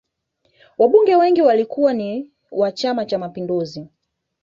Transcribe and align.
wabunge 0.77 1.15
wengi 1.15 1.41
walikuwa 1.41 1.93
ni 1.93 2.29
wa 2.51 2.71
chama 2.71 3.05
cha 3.05 3.19
mapinduzi 3.19 3.87